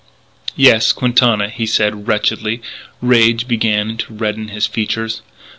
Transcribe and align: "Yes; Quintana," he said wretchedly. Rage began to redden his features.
"Yes; 0.55 0.93
Quintana," 0.93 1.47
he 1.47 1.67
said 1.67 2.07
wretchedly. 2.07 2.63
Rage 3.03 3.47
began 3.47 3.97
to 3.97 4.13
redden 4.15 4.47
his 4.47 4.65
features. 4.65 5.21